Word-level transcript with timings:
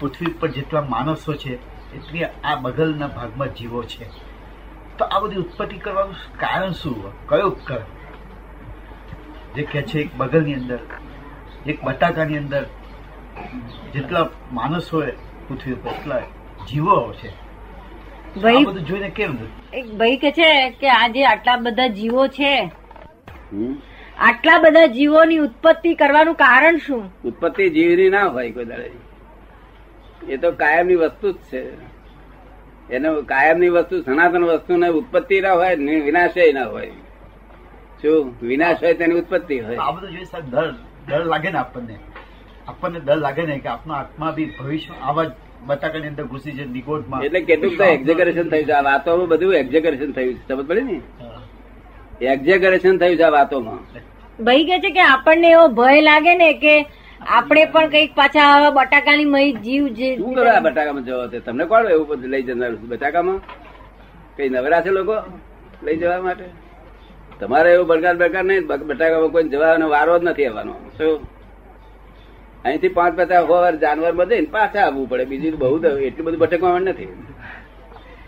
પૃથ્વી 0.00 0.32
પર 0.40 0.48
જેટલા 0.48 0.80
માણસો 0.80 1.34
છે 1.34 1.52
એટલી 1.96 2.24
આ 2.24 2.54
બગલના 2.56 3.06
ભાગમાં 3.06 3.54
જીવો 3.54 3.82
છે. 3.82 4.06
તો 4.98 5.04
આ 5.04 5.20
બધી 5.20 5.36
ઉત્પત્તિ 5.36 5.76
કરવાનું 5.76 6.16
કારણ 6.40 6.72
શું 6.72 7.28
કયો 7.28 7.48
ઉપકરણ? 7.48 7.84
જે 9.56 9.62
કહે 9.62 9.82
છે 9.82 9.98
એક 10.00 10.16
બગલની 10.16 10.54
અંદર 10.54 10.78
એક 11.66 11.84
બટાકાની 11.84 12.38
અંદર 12.38 12.66
જેટલા 13.94 14.28
માણસ 14.52 14.92
હોય 14.94 15.12
પૃથ્વી 15.48 15.72
ઉપર 15.72 15.90
એટલા 15.90 16.20
જીવો 16.68 17.12
છે. 17.12 17.30
ભાઈ 18.42 18.64
બધું 18.64 18.84
જોઈને 18.84 19.10
કેમ 19.10 19.38
એક 19.72 19.86
ભાઈ 19.98 20.16
કે 20.16 20.30
છે 20.32 20.70
કે 20.70 20.88
આ 20.90 21.08
જે 21.08 21.24
આટલા 21.24 21.56
બધા 21.56 21.86
જીવો 21.98 22.26
છે 22.28 22.52
આટલા 24.18 24.58
બધા 24.58 24.86
જીવોની 24.86 25.38
ઉત્પત્તિ 25.38 25.94
કરવાનું 25.94 26.34
કારણ 26.34 26.76
શું? 26.76 27.02
ઉત્પત્તિ 27.24 27.70
જીવની 27.70 28.10
ના 28.10 28.24
હોય 28.26 28.50
કોઈ 28.50 28.64
દાડે 28.64 28.90
એ 30.28 30.36
તો 30.36 30.50
કાયમની 30.52 30.94
વસ્તુ 30.94 31.32
જ 31.32 31.36
છે. 31.52 31.60
એને 32.90 33.08
કાયમની 33.22 33.68
વસ્તુ 33.68 34.02
સનાતન 34.02 34.44
વસ્તુ 34.44 34.76
ને 34.76 34.88
ઉત્પત્તિ 34.88 35.40
ના 35.40 35.52
હોય 35.52 35.76
વિનાશય 35.76 36.52
ના 36.52 36.64
હોય. 36.64 36.90
શું? 38.02 38.34
વિનાશ 38.42 38.82
હોય 38.82 38.94
તેની 38.94 39.14
ઉત્પત્તિ 39.14 39.60
આ 39.60 39.90
બધું 39.90 40.10
જોઈએ 40.10 40.24
સાહેબ 40.24 40.50
ડર 40.54 40.74
ડર 41.08 41.24
લાગે 41.24 41.50
ને 41.50 41.58
આપણને. 41.58 41.96
આપણને 42.68 43.00
ડર 43.00 43.16
લાગે 43.16 43.42
ને 43.42 43.58
કે 43.58 43.68
આપણો 43.68 43.94
આત્મા 43.94 44.30
બી 44.30 44.50
ભવિષ્ય 44.58 44.92
આવા 45.02 45.24
જ 45.24 45.30
બટાકાની 45.66 46.08
અંદર 46.08 46.24
ઘૂસી 46.24 46.52
છે 46.52 46.64
નિગોડમાં 46.64 47.22
એટલે 47.22 47.40
કેટલું 47.40 47.76
તો 47.76 47.84
એક્ઝેગરેશન 47.84 48.50
થયું 48.50 48.64
છે. 48.64 48.72
આ 48.72 48.82
વાતોમાં 48.82 49.28
બધું 49.28 49.54
એક્ઝેગરેશન 49.54 50.12
થયું 50.12 50.34
છે. 50.34 50.48
સમજ 50.48 50.66
પડી 50.66 50.80
ને? 50.80 51.00
એક્ઝેગરેશન 52.32 52.98
થયું 52.98 53.16
છે 53.16 53.22
આ 53.22 53.28
વાતોમાં. 53.28 53.78
ભાઈ 54.44 54.64
કે 54.64 54.78
છે 54.78 54.90
કે 54.90 55.00
આપણને 55.00 55.50
એવો 55.50 55.66
ભય 55.68 56.00
લાગે 56.00 56.34
ને 56.34 56.52
કે 56.52 56.74
આપણે 57.26 57.64
પણ 57.64 57.88
કંઈક 57.88 58.14
પાછા 58.14 58.70
બટાકાની 58.70 59.24
મહી 59.24 59.52
જીવ 59.52 59.88
જે 59.88 60.16
શું 60.16 60.34
કરવા 60.34 60.60
બટાકામાં 60.60 61.04
જવા 61.04 61.28
છે 61.28 61.38
તમને 61.38 61.64
કોણ 61.64 61.88
એવું 61.88 62.16
લઈ 62.16 62.42
જનાર 62.42 62.74
બટાકામાં? 62.74 63.40
કઈ 64.36 64.48
નવરા 64.48 64.80
છે 64.80 64.90
લોકો 64.90 65.14
લઈ 65.82 65.96
જવા 65.96 66.20
માટે? 66.20 66.44
તમારે 67.40 67.72
એવું 67.72 67.86
બળકાર 67.86 68.16
બળકાર 68.16 68.44
નહીં 68.44 68.66
બટાકામાં 68.66 69.28
કોઈ 69.28 69.44
જવાનો 69.44 69.88
વારો 69.88 70.18
જ 70.18 70.22
નથી 70.24 70.46
આવવાનો. 70.46 70.74
શું? 70.98 71.20
અહીંથી 72.64 72.88
પાંચ 72.88 73.20
પચાસ 73.20 73.44
વાર 73.44 73.76
જાનવર 73.76 74.12
બધે 74.12 74.40
પાછા 74.40 74.80
આવવું 74.80 75.08
પડે. 75.08 75.24
બીજું 75.24 75.58
બહુ 75.58 75.78
એટલું 75.78 76.26
બધું 76.26 76.40
ભટકવાનું 76.40 76.80
નથી. 76.80 77.06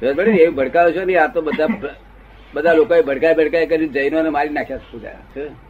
ખબર 0.00 0.14
પડી 0.14 0.32
ને? 0.32 0.38
એવું 0.38 0.56
ભડકાવો 0.56 0.90
છો 0.90 1.18
આ 1.18 1.26
તો 1.26 1.40
બધા 1.40 1.66
બધા 2.54 2.72
લોકોએ 2.72 3.02
ભડકાય 3.02 3.34
ભડકાય 3.34 3.66
કરી 3.66 3.88
જૈનોને 3.88 4.28
મારી 4.28 4.48
નાખ્યા 4.48 4.78
શું? 4.78 5.65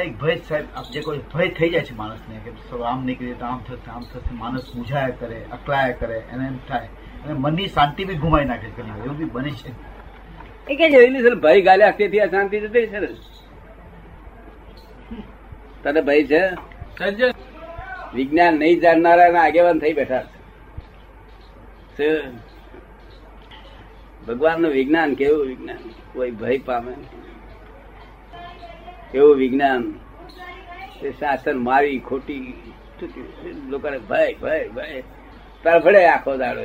એક 0.00 0.16
ભય 0.18 0.36
સાહેબ 0.36 0.64
જે 0.92 1.00
કોઈ 1.00 1.20
ભય 1.34 1.48
થઈ 1.48 1.70
જાય 1.70 1.82
છે 1.82 1.94
માણસને 1.94 2.40
કે 2.44 2.82
આમ 2.82 3.04
નીકળીએ 3.04 3.34
તો 3.34 3.46
આમ 3.46 3.60
થશે 3.68 3.90
આમ 3.90 4.02
થશે 4.02 4.34
માણસ 4.34 4.74
મૂંઝાયા 4.74 5.08
કરે 5.08 5.44
અકળાયા 5.52 5.92
કરે 5.92 6.22
એને 6.32 6.46
એમ 6.46 6.56
થાય. 6.68 6.88
અને 7.24 7.32
મનની 7.32 7.66
શાંતિ 7.66 8.04
બી 8.04 8.14
ગુમાવી 8.14 8.44
નાખે 8.44 8.70
છે 8.70 8.80
એવું 8.80 9.16
બી 9.16 9.24
બને 9.24 9.50
છે. 9.50 9.70
એ 10.72 10.76
કે 10.76 10.90
જોયેલી 10.90 11.22
છે 11.22 11.34
ભય 11.34 11.60
ગાલ્યા 11.60 11.90
તેથી 11.90 12.20
આ 12.20 12.26
શાંતિ 12.26 12.60
જતી 12.60 12.86
છે 12.86 12.98
ને? 12.98 13.08
તને 15.82 16.00
ભય 16.00 16.24
છે? 16.24 16.42
વિજ્ઞાન 18.14 18.54
નહીં 18.54 18.80
જાણનારા 18.80 19.28
ના 19.28 19.42
આગેવાન 19.42 19.78
થઈ 19.78 19.92
બેઠા 19.92 20.22
છે. 21.98 22.30
ભગવાનનું 24.26 24.70
વિજ્ઞાન 24.70 25.14
કેવું 25.14 25.46
વિજ્ઞાન? 25.46 25.78
કોઈ 26.12 26.30
ભય 26.30 26.58
પામે 26.58 26.90
નહીં. 26.90 27.35
કેવું 29.12 29.36
વિજ્ઞાન. 29.36 29.94
એ 31.02 31.10
શાસન 31.10 31.58
મારી 31.58 31.98
ખોટી 31.98 32.54
લોકોને 33.68 33.98
ભય 33.98 34.34
ભય 34.34 34.68
ભય. 34.68 35.02
તરફડે 35.62 36.06
આખો 36.06 36.36
દાડો 36.36 36.62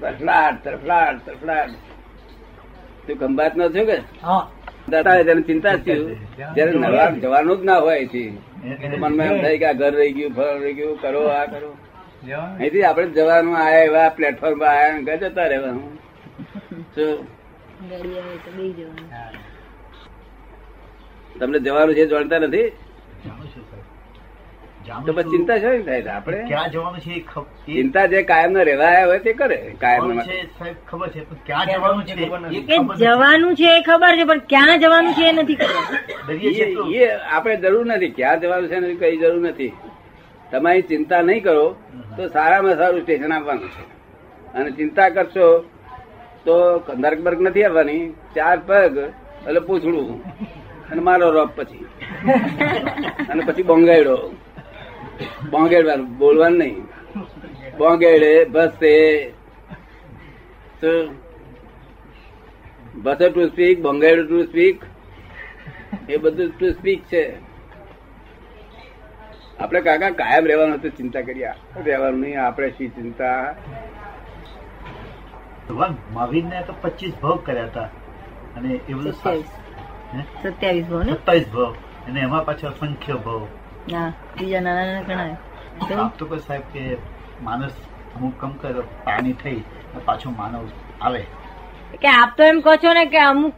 તરફલાટ 0.00 0.64
તરફડાટ 0.64 0.64
તરફડાટ 0.64 1.26
તરફડાટ. 1.26 1.70
તું 3.06 3.16
ખંભાત 3.18 3.56
નો 3.56 3.68
છો 3.68 3.84
કે? 3.84 3.98
દાદા 4.88 5.22
તેને 5.22 5.42
ચિંતા 5.42 5.76
થયું. 5.76 6.16
જયારે 6.54 6.72
નવા 6.72 7.10
જવાનું 7.10 7.60
જ 7.60 7.64
ના 7.64 7.78
હોય 7.78 8.08
મનમાં 8.98 9.26
એમ 9.26 9.42
થાય 9.42 9.58
કે 9.58 9.66
આ 9.66 9.72
ઘર 9.72 9.92
રહી 9.92 10.12
ગયું 10.12 10.34
ફળ 10.34 10.60
રહી 10.60 10.74
ગયું 10.74 11.00
કરો 11.00 11.26
આ 11.28 11.44
કરો. 11.44 11.76
અહીંથી 12.58 12.82
આપણે 12.82 13.06
જવાનું 13.06 13.56
આયા 13.56 13.78
એવા 13.78 14.08
પ્લેટફોર્મ 14.08 14.58
પર 14.58 14.66
આયા 14.66 15.00
ઘર 15.00 15.16
જતા 15.16 15.46
રહેવાનું. 15.46 15.98
શું 16.94 17.26
ગાડી 17.90 18.18
આવે 18.18 18.36
તો 18.36 18.50
બેસી 18.50 18.72
જવાનું. 18.72 19.08
તમને 21.40 21.58
જવાનું 21.58 21.94
છે 21.94 22.06
જાણતા 22.06 22.38
નથી? 22.38 22.68
સાહેબ. 23.24 25.06
તો 25.06 25.12
પછી 25.12 25.30
ચિંતા 25.30 25.58
છે 25.58 25.70
થાય? 25.86 26.02
આપણે 26.10 26.38
ક્યાં 26.48 26.70
જવાનું 26.70 27.00
છે 27.00 27.14
ચિંતા 27.66 28.06
જે 28.12 28.22
કાયમ 28.22 28.52
નો 28.52 28.62
રહેવાયા 28.62 29.06
હોય 29.06 29.18
તે 29.26 29.32
કરે. 29.32 29.58
કાયમ 29.80 30.20
સાહેબ 30.20 30.76
ખબર 30.88 31.08
છે 31.08 31.20
ક્યાં 31.46 31.66
જવાનું 31.72 32.04
છે 32.06 32.14
ખબર 32.14 32.38
નથી. 32.40 32.62
જવાનું 33.02 33.52
છે 33.56 33.68
એ 33.76 33.82
ખબર 33.82 34.12
છે 34.18 34.24
પણ 34.24 34.40
ક્યાં 34.52 34.80
જવાનું 34.80 35.12
છે 35.18 35.24
એ 35.28 35.32
નથી 35.32 35.56
ખબર. 35.56 35.74
એ 36.94 37.10
આપણે 37.34 37.56
જરૂર 37.56 37.86
નથી. 37.86 38.12
ક્યાં 38.18 38.40
જવાનું 38.40 38.68
છે 38.68 38.78
ને 38.80 38.94
કઈ 38.94 39.16
જરૂર 39.16 39.40
નથી. 39.48 39.72
તમારી 40.50 40.82
ચિંતા 40.82 41.22
નહીં 41.22 41.42
કરો 41.42 41.66
તો 42.16 42.28
સારામાં 42.28 42.76
સારું 42.76 43.02
સ્ટેશન 43.02 43.32
આપવાનું 43.32 43.68
છે. 43.68 43.84
અને 44.54 44.70
ચિંતા 44.70 45.08
કરશો 45.08 45.48
તો 46.44 46.54
નર્ક 46.96 47.20
બર્ક 47.20 47.40
નથી 47.40 47.64
આવવાની. 47.64 48.04
ચાર 48.34 48.58
પગ 48.66 48.96
એટલે 49.48 49.60
પૂછડું. 49.60 50.08
અને 50.90 51.00
મારો 51.00 51.30
રોપ 51.30 51.50
પછી. 51.56 51.86
અને 53.28 53.42
પછી 53.44 53.62
બોંગાયડો. 53.62 54.16
બોંગેડવાનું 55.50 56.18
બોલવાનું 56.18 56.58
નહીં. 56.58 56.82
બોંગેડે 57.78 58.44
ભસે. 58.44 59.28
ભસે 60.80 61.08
બસે 62.94 63.30
ટુ 63.30 63.48
સ્પીક 63.48 63.82
બોંગાયડો 63.82 64.22
ટુ 64.26 64.42
સ્પીક 64.42 64.84
એ 66.08 66.16
બધું 66.16 66.50
ટુ 66.50 66.70
સ્પીક 66.70 67.04
છે. 67.04 67.36
આપણે 69.60 69.80
કાકા 69.80 70.10
કાયમ 70.10 70.46
રહેવાનું 70.46 70.74
હતું 70.74 70.90
ચિંતા 70.90 71.20
કરીએ 71.20 71.48
રહેવાનું 71.84 72.20
નહીં 72.20 72.42
આપણે 72.42 72.70
શી 72.70 72.88
ચિંતા? 72.88 73.54
ભગવાન 75.68 75.96
મહાવીરને 76.12 76.62
તો 76.62 76.74
પચીસ 76.80 77.12
ભોગ 77.22 77.46
કર્યા 77.46 77.64
હતા. 77.64 77.82
અને 78.56 78.80
એ 78.88 78.94
બધું 78.94 79.12
સત્યાવીસ? 80.42 80.86
ભાવ 80.90 81.02
ને? 81.02 81.14
સત્તાવીસ 81.14 81.48
ભાવ. 81.52 81.72
અને 82.06 82.20
એમાં 82.20 82.44
પાછો 82.44 82.66
અસંખ્ય 82.68 83.16
ભાવ. 83.26 83.42
હા 83.92 84.10
બીજા 84.38 84.60
નાના 84.60 84.86
નાના 84.92 85.36
ઘણા 85.88 86.08
તો 86.18 86.26
કોઈ 86.30 86.44
સાહેબ 86.46 86.64
કે 86.72 86.82
માણસ 87.40 87.76
અમુક 88.16 88.34
કમ 88.40 88.52
કરે 88.62 88.80
પાણી 89.04 89.36
થઈ 89.42 89.60
અને 89.90 90.00
પાછો 90.08 90.28
માનવ 90.30 90.64
આવે. 91.00 91.22
કે 92.02 92.08
આપ 92.14 92.30
તો 92.36 92.42
એમ 92.44 92.60
કહો 92.60 92.76
છો 92.82 92.92
ને 92.98 93.04
કે 93.06 93.20
અમુક 93.26 93.54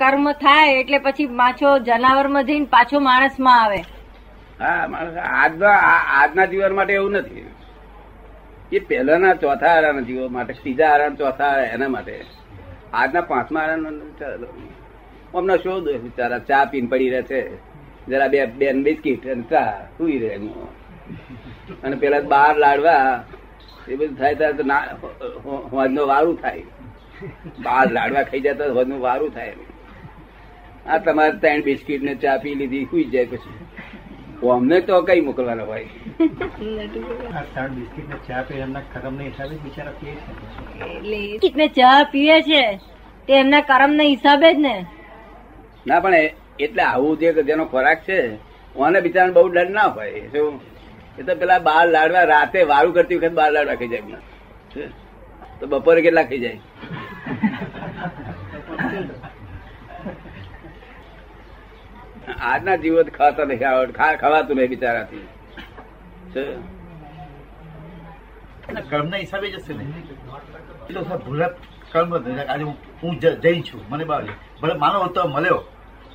કર્મ 0.00 0.32
થાય 0.42 0.74
એટલે 0.80 0.98
પછી 0.98 1.26
પાછો 1.40 1.68
જનાવરમાં 1.88 2.44
જઈને 2.44 2.66
પાછો 2.74 3.00
માણસમાં 3.08 3.62
આવે. 3.62 3.80
હા 4.60 4.82
માણસ 4.88 5.16
આજના 5.16 5.78
આજના 6.18 6.46
જીવન 6.46 6.74
માટે 6.74 6.92
એવું 6.98 7.12
નથી. 7.12 7.46
એ 8.72 8.78
પહેલાના 8.88 9.34
ચોથા 9.34 9.72
આરાના 9.76 10.06
જીવન 10.08 10.32
માટે 10.32 10.52
ત્રીજા 10.62 10.90
આરામ 10.92 11.14
ચોથા 11.14 11.54
એના 11.74 11.88
માટે. 11.88 12.16
આજના 12.92 13.22
પાંચમા 13.30 13.60
આરાનો 13.60 13.90
અમને 15.34 15.54
શું 15.62 15.84
દોષ 15.84 16.00
બિચારા 16.04 16.46
ચા 16.48 16.64
પીને 16.70 16.88
પડી 16.90 17.10
રહે 17.14 17.22
છે 17.30 17.40
જરા 18.08 18.30
બે 18.32 18.38
બેન 18.60 18.76
બિસ્કીટ 18.86 19.24
અને 19.34 19.44
ચા 19.50 19.72
સુઈ 19.96 20.18
રહે 20.22 20.30
અને 21.84 21.96
પેલા 22.02 22.24
બાર 22.32 22.54
લાડવા 22.64 23.04
એ 23.88 23.92
બધું 23.98 24.16
થાય 24.20 24.34
ત્યારે 24.40 24.56
તો 24.58 24.64
ના 24.72 24.82
હોજનો 25.72 26.02
વારું 26.12 26.36
થાય. 26.42 26.64
બાર 27.64 27.86
લાડવા 27.96 28.24
ખાઈ 28.28 28.44
જતા 28.46 28.74
હોજનું 28.76 29.00
વારું 29.06 29.30
થાય 29.36 29.54
આ 30.86 30.98
તમારે 31.06 31.34
ત્રણ 31.42 31.60
બિસ્કીટ 31.70 32.02
ને 32.10 32.14
ચા 32.22 32.36
પી 32.42 32.54
લીધી 32.60 32.84
સુઈ 32.90 33.08
જાય 33.14 33.26
પછી. 33.32 33.58
અમને 34.52 34.76
તો 34.88 34.94
કઈ 35.08 35.20
મોકલવાના 35.26 35.66
હોય? 35.70 35.88
બિસ્કીટ 37.78 38.08
ને 38.12 38.16
ચા 38.28 38.42
પી 38.48 38.60
એમના 38.66 38.86
કરમ 38.92 39.14
નહીં 39.18 39.30
હિસાબે 39.32 39.54
જ 39.56 39.60
બિચારા 39.64 39.96
છે. 40.00 40.10
એટલે 41.48 41.66
ચા 41.80 41.98
પીએ 42.12 42.36
છે 42.48 42.62
તે 43.28 43.32
એમના 43.42 43.68
કર્મના 43.70 44.08
હિસાબે 44.14 44.48
જ 44.54 44.56
ને. 44.66 44.74
ના, 45.86 46.00
પણ 46.00 46.16
એટલે 46.64 46.82
આવું 46.84 47.18
જે 47.20 47.28
જેનો 47.48 47.64
ખોરાક 47.72 48.00
છે, 48.08 48.18
ઓને 48.76 48.98
બિચારાને 49.06 49.34
બહુ 49.36 49.48
ડર 49.48 49.68
ના 49.76 49.88
હોય. 49.96 50.22
શું 50.32 50.54
એ 51.18 51.22
તો 51.22 51.32
પેલા 51.40 51.60
બાર 51.68 51.84
લાડવા 51.94 52.24
રાતે 52.32 52.58
વારું 52.72 52.92
કરતી 52.96 53.18
વખત 53.18 53.34
બાર 53.38 53.50
લાડવા 53.54 53.78
ખાઈ 53.80 53.92
જાય 53.94 54.18
તો 55.60 55.64
બપોરે 55.72 56.00
કેટલા 56.04 56.26
ખાઈ 56.28 56.42
જાય? 56.44 56.58
આજના 62.46 62.76
જીવો 62.82 63.00
તો 63.06 63.12
ખાતા 63.18 63.46
નથી 63.46 63.68
આવડ 63.70 63.92
ખવાતું 64.22 64.56
નહીં 64.58 64.72
બિચારાથી? 64.74 65.24
કર્મના 68.90 69.20
હિસાબે 69.24 69.48
જશે 69.54 69.72
ને? 69.78 69.84
એટલે 70.88 71.00
ભૂલા 71.24 71.50
કર્મ. 71.92 72.14
આજે 72.52 72.64
હું 73.02 73.12
જઈ 73.20 73.60
છું. 73.62 73.80
મને 73.88 74.04
બાવે 74.04 74.32
ભલે 74.62 74.74
માનો 74.74 75.06
તો 75.16 75.26
મળ્યો. 75.28 75.58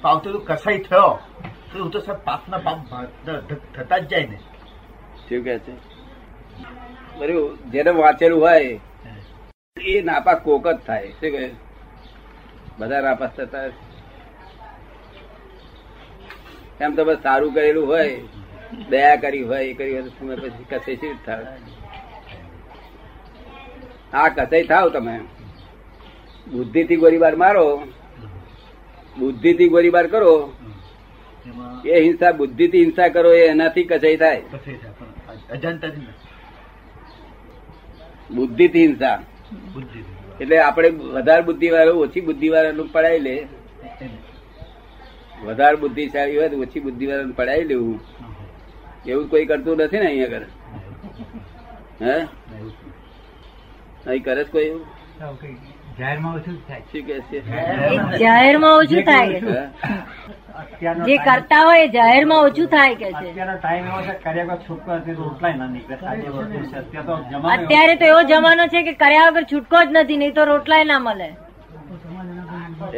તો 0.02 0.08
આવતો 0.08 0.32
તો 0.34 0.40
કસાઈ 0.48 0.80
થયો. 0.80 1.20
તો 1.72 1.84
હું 1.84 1.92
તો 1.92 2.00
સાહેબ 2.00 2.20
પાપના 2.26 2.58
પાપ 2.58 2.80
થતા 3.76 3.98
જ 3.98 4.08
જાય 4.08 4.28
ને. 4.32 4.40
શું 5.28 5.44
કે 5.44 5.60
છે? 5.60 5.74
બરોબર. 7.18 7.56
જેને 7.72 7.92
વાંચેલું 7.92 8.42
હોય 8.42 8.80
એ 9.78 10.02
નાપાસ 10.02 10.38
કોક 10.44 10.68
જ 10.68 10.78
થાય. 10.88 11.08
શું 11.20 11.32
કહે? 11.32 11.50
બધા 12.80 13.02
નાપાસ 13.02 13.32
થતા 13.38 13.64
એમ 16.82 16.96
તો 16.96 17.06
બસ 17.06 17.18
સારું 17.24 17.54
કરેલું 17.54 17.88
હોય 17.88 18.10
દયા 18.90 19.16
કરી 19.16 19.44
હોય 19.50 19.66
એ 19.66 19.74
કરી 19.74 19.94
હોય 20.00 20.36
પછી 20.36 20.66
કસે 20.70 20.96
શી 20.96 21.08
રીતે 21.08 21.32
આ 24.14 24.28
કસાઈ 24.28 24.64
થાવ 24.64 24.90
તમે. 24.90 25.16
બુદ્ધિથી 26.54 26.96
ગોળીબાર 26.96 27.36
મારો 27.36 27.66
બુદ્ધિથી 29.20 29.70
ગોળીબાર 29.70 30.08
કરો. 30.08 30.34
એ 31.86 32.02
હિંસા 32.06 32.32
બુદ્ધિથી 32.32 32.84
હિંસા 32.84 33.10
કરો 33.16 33.30
એ 33.34 33.42
એનાથી 33.48 33.84
કચાઈ 33.84 34.18
થાય. 34.18 34.42
બુદ્ધિથી 38.36 38.86
હિંસા. 38.88 39.18
એટલે 40.42 40.58
આપણે 40.60 40.90
વધારે 40.90 41.42
બુદ્ધિ 41.42 41.68
વાળું 41.70 42.02
ઓછી 42.06 42.22
બુદ્ધિ 42.22 42.48
વાળાનું 42.50 42.92
પડાવી 42.92 43.20
લે. 43.20 43.36
વધારે 45.46 45.76
બુદ્ધિશાળી 45.76 46.38
હોય 46.38 46.50
તો 46.50 46.58
ઓછી 46.66 46.80
બુદ્ધિ 46.80 47.06
વાળાનું 47.06 47.36
પડાવી 47.36 47.68
લેવું. 47.72 48.00
એવું 49.08 49.30
કોઈ 49.30 49.46
કરતું 49.46 49.78
નથી 49.78 50.00
ને 50.00 50.08
અહીંયા 50.08 50.28
આગળ? 50.28 50.46
હે 52.02 52.16
અહીં 54.08 54.24
કરે 54.24 54.44
છે 54.44 54.52
કોઈ 54.52 54.66
એવું? 54.66 54.86
જાહેરમાં 56.00 56.36
ઓછું 56.36 56.56
થાય. 56.68 56.82
શું 56.92 57.02
કે 57.02 57.16
જાહેરમાં 58.18 58.78
ઓછું 58.78 59.04
થાય. 59.04 59.40
કે 59.40 60.94
જે 61.06 61.18
કરતા 61.18 61.62
હોય 61.66 61.84
એ 61.84 61.88
જાહેરમાં 61.88 62.40
ઓછું 62.42 62.68
થાય 62.68 62.96
કે 62.96 63.12
છે. 63.12 63.30
અત્યારે 63.30 63.56
તો 63.58 63.68
એવો- 67.28 67.52
અત્યારે 67.52 67.96
તો 67.96 68.06
એવો 68.06 68.22
જમાનો 68.24 68.68
છે 68.68 68.82
કે 68.84 68.94
કર્યા 68.94 69.30
વગર 69.30 69.44
છૂટકો 69.44 69.84
જ 69.84 69.88
નથી 69.92 70.18
નહીં 70.18 70.34
તો 70.34 70.44
રોટલાય 70.44 70.84
ના 70.84 71.00
મળે. 71.00 71.30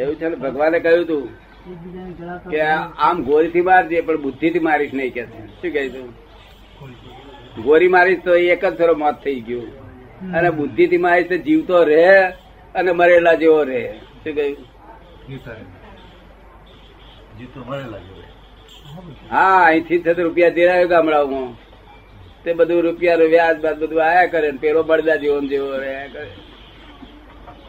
એવું 0.00 0.14
છે 0.16 0.28
ને? 0.28 0.36
ભગવાને 0.36 0.78
કહ્યું 0.78 1.06
તું 1.06 1.28
કે 2.50 2.60
આમ 2.60 2.92
આમ 2.98 3.22
ગોળીથી 3.22 3.60
મારજે 3.60 4.00
પણ 4.00 4.22
બુદ્ધિ 4.22 4.50
થી 4.50 4.58
મારીશ 4.58 4.94
નહીં 4.94 5.12
કે 5.12 5.24
શું 5.24 5.72
કહે 5.72 5.88
તું 5.88 6.08
ગોળી 7.62 7.88
મારીશ 7.88 8.20
તો 8.24 8.34
એક 8.34 8.64
જ 8.64 8.74
થોડો 8.74 8.94
મોત 8.94 9.14
થઈ 9.24 9.40
ગયું. 9.40 9.66
અને 10.32 10.50
બુદ્ધિ 10.50 10.86
થી 10.86 10.96
મારીશ 10.96 11.28
તો 11.28 11.36
જીવતો 11.36 11.82
રહે. 11.84 12.32
અને 12.74 12.92
મરેલા 12.92 13.34
જેવો 13.34 13.62
રહે. 13.64 13.98
શું 14.24 14.34
કહ્યું? 14.34 14.66
હા 19.30 19.64
અહીંથી 19.64 19.98
થતો 19.98 20.22
રૂપિયા 20.22 20.48
દેરાયો 20.48 20.88
ગામડાઓમાં. 20.88 21.56
તે 22.44 22.52
બધું 22.52 22.82
રૂપિયા 22.82 23.14
વ્યાજ 23.14 23.60
બાદ 23.60 23.78
બધું 23.78 24.04
આયા 24.04 24.26
કરે 24.26 24.50
ને 24.50 24.58
પેલો 24.58 24.82
બળદા 24.82 25.16
જેવો 25.16 25.40
જેવો 25.40 25.76
રહ્યા 25.76 26.06
કરે. 26.06 26.30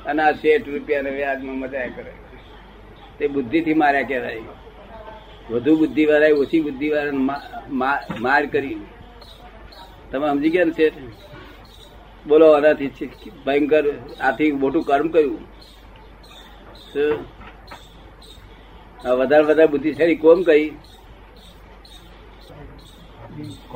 અને 0.05 0.23
આ 0.23 0.31
શેઠ 0.31 0.67
રૂપિયા 0.67 1.01
ને 1.01 1.09
વ્યાજમાં 1.09 1.55
મજા 1.55 1.87
કરે. 1.87 2.13
તે 3.19 3.27
બુદ્ધિ 3.27 3.61
થી 3.61 3.73
માર્યા 3.73 4.01
કહેવાય. 4.01 4.41
વધુ 5.49 5.77
બુદ્ધિ 5.77 6.05
વાળા 6.05 6.37
ઓછી 6.37 6.61
બુદ્ધિ 6.61 6.89
વાળા 6.89 7.11
માર 8.19 8.45
કરી 8.45 8.77
તમે 10.11 10.27
સમજી 10.27 10.49
ગયા 10.49 10.65
ને 10.65 10.71
શેઠ? 10.71 10.93
બોલો 12.27 12.45
આનાથી 12.53 13.09
ભયંકર 13.45 13.85
આથી 14.21 14.51
મોટું 14.61 14.83
કર્મ 14.83 15.07
કર્યું. 15.07 15.41
વધારે 19.19 19.43
વધારે 19.43 19.71
બુદ્ધિશાળી 19.73 20.15
કોમ 20.15 20.39
કઈ 20.43 20.65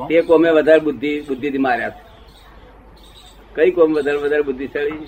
તે 0.08 0.16
કોમે 0.22 0.50
વધારે 0.50 0.80
બુદ્ધિ 0.80 1.10
બુદ્ધિથી 1.28 1.62
માર્યા 1.66 1.96
કઈ 3.54 3.70
કોમ 3.70 3.90
વધારે 3.94 4.18
વધારે 4.18 4.42
બુદ્ધિશાળી? 4.42 5.06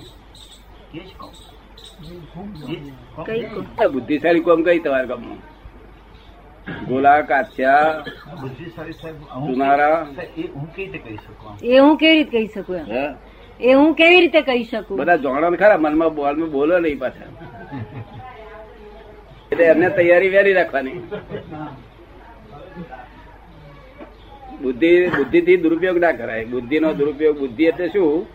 બુદ્ધિશાળી 3.93 4.47
કોમ 4.49 4.61
કઈ 4.62 4.79
તમારા 4.79 5.11
ગામમાં? 5.12 5.41
ગોલા 6.89 7.21
સુનારા? 9.47 10.07
એ 10.37 10.43
હું 10.55 10.67
કઈ 10.75 10.87
રીતે 10.87 10.99
કહી 10.99 11.17
શકું 11.17 11.59
એ 11.63 11.79
હું? 11.79 11.97
કેવી 11.97 12.17
રીતે 12.17 12.31
કહી 12.31 12.47
શકું 12.47 12.77
એ 13.61 13.73
હું 13.73 13.95
કેવી 13.95 14.21
રીતે 14.21 14.41
કહી 14.41 14.65
શકું? 14.65 14.99
બધા 14.99 15.17
જોણો 15.17 15.51
ને 15.51 15.57
ખરા 15.57 15.79
મનમાં 15.79 16.15
બોલમાં 16.15 16.51
બોલો 16.51 16.79
નહીં 16.79 16.99
પાછા. 16.99 17.31
એટલે 19.53 19.65
એમને 19.65 19.89
તૈયારી 19.91 20.29
વેરી 20.29 20.53
રાખવાની. 20.53 21.01
બુદ્ધિ 24.62 25.41
થી 25.41 25.57
દુરુપયોગ 25.57 25.99
ના 25.99 26.12
કરાય. 26.12 26.45
બુદ્ધિ 26.45 26.81
નો 26.81 26.93
દુરુપયોગ 26.93 27.39
બુદ્ધિ 27.39 27.65
એટલે 27.65 27.89
શું? 27.89 28.27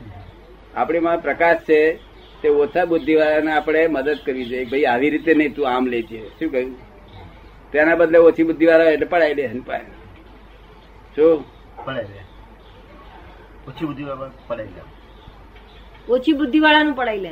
આપણી 0.75 0.99
માં 0.99 1.21
પ્રકાશ 1.21 1.57
છે 1.57 1.81
તે 2.41 2.49
ઓછા 2.49 2.85
બુદ્ધિ 2.85 3.15
વાળાને 3.15 3.51
આપણે 3.51 3.87
મદદ 3.87 4.17
કરવી 4.25 4.45
જોઈએ. 4.45 4.65
ભાઈ 4.65 4.85
આવી 4.85 5.09
રીતે 5.09 5.33
નહીં 5.33 5.53
તું 5.55 5.69
આમ 5.69 5.85
લેજે. 5.85 6.21
શું 6.39 6.51
કહ્યું? 6.51 6.90
તેના 7.71 7.95
બદલે 7.95 8.17
ઓછી 8.27 8.47
બુદ્ધિ 8.49 8.65
વાળા 8.69 8.93
એટલે 8.95 9.07
પડાય 9.13 9.33
દે 9.37 9.41
એની 9.41 9.63
શું 11.15 11.39
પડાઈ 11.85 12.09
દે. 12.11 12.19
ઓછી 13.67 13.85
બુદ્ધિ 13.87 14.03
પડાય 14.47 14.69
દે. 14.75 14.81
ઓછી 16.13 16.37
બુદ્ધિ 16.39 16.59
વાળાનું 16.59 16.95
પડાઈ 16.99 17.21
લે. 17.25 17.31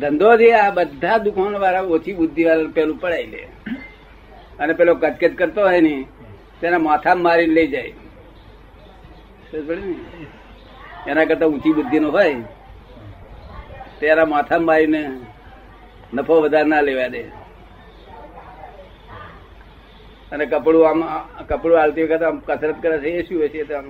ધંધો 0.00 0.28
છે 0.40 0.48
આ 0.54 0.70
બધા 0.70 1.18
દુકાન 1.24 1.54
વાળા 1.64 1.84
ઓછી 1.96 2.16
બુદ્ધિ 2.18 2.42
વાળા 2.48 2.74
પેલું 2.76 2.98
પડાઈ 3.02 3.26
લે. 3.32 3.40
અને 4.60 4.72
પેલો 4.72 4.92
કચકચ 4.94 5.32
કરતો 5.38 5.60
હોય 5.68 5.80
ને 5.80 5.94
તેના 6.60 6.84
માથા 6.88 7.14
મારીને 7.14 7.54
લઈ 7.56 7.68
જાય? 7.74 7.92
એના 11.06 11.24
કરતા 11.24 11.48
ઊંચી 11.50 11.76
બુદ્ધિ 11.78 11.98
નો 12.00 12.10
હોય 12.10 12.36
તેના 14.00 14.30
માથા 14.34 14.60
મારીને 14.68 15.00
નફો 16.14 16.40
વધારે 16.42 16.68
ના 16.68 16.86
લેવા 16.88 17.10
દે. 17.14 17.22
અને 20.32 20.44
કપડું 20.46 20.86
આમ 20.86 21.00
કપડું 21.46 21.78
હાલતી 21.78 22.06
વખત 22.06 22.22
આમ 22.22 22.38
કસરત 22.40 22.78
કરે 22.80 22.96
છે 22.98 23.10
એ 23.10 23.24
શું 23.24 23.42
હશે 23.42 23.74
આમ 23.74 23.86